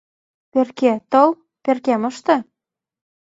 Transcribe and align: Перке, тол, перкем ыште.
Перке, 0.51 0.91
тол, 1.11 1.29
перкем 1.63 2.01
ыште. 2.11 2.35